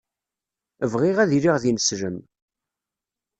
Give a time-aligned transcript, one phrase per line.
[0.91, 2.17] Bɣiɣ ad iliɣ d ineslem.